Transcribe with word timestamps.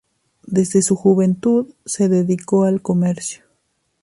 Desde 0.47 0.81
su 0.81 0.95
juventud 0.95 1.75
se 1.85 2.09
dedicó 2.09 2.63
al 2.63 2.81
comercio. 2.81 3.43